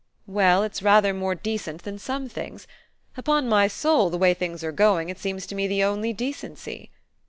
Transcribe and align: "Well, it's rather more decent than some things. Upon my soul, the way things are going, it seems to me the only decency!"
"Well, 0.25 0.63
it's 0.63 0.81
rather 0.81 1.13
more 1.13 1.35
decent 1.35 1.83
than 1.83 1.99
some 1.99 2.27
things. 2.27 2.65
Upon 3.15 3.47
my 3.47 3.67
soul, 3.67 4.09
the 4.09 4.17
way 4.17 4.33
things 4.33 4.63
are 4.63 4.71
going, 4.71 5.09
it 5.09 5.19
seems 5.19 5.45
to 5.45 5.53
me 5.53 5.67
the 5.67 5.83
only 5.83 6.11
decency!" 6.11 6.89